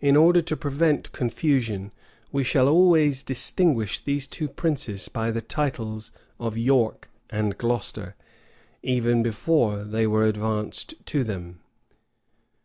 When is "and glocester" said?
7.28-8.14